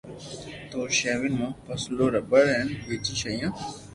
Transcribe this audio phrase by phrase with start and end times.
[0.73, 3.51] او ݾيوين مون پيسلو رٻڙ ھين ٻجي ݾيون